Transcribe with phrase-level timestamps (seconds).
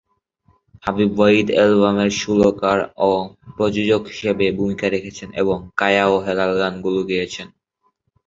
[0.83, 3.09] হাবিব ওয়াহিদ অ্যালবামের সুরকার ও
[3.55, 7.47] প্রযোজক হিসাবে ভূমিকা রেখেছেন এবং কায়া ও হেলাল গানগুলো গেয়েছেন।